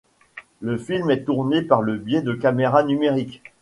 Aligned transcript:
Le 0.61 0.79
film 0.79 1.11
est 1.11 1.25
tourné 1.25 1.61
par 1.61 1.83
le 1.83 1.95
biais 1.95 2.23
de 2.23 2.33
caméras 2.33 2.81
numériques. 2.83 3.43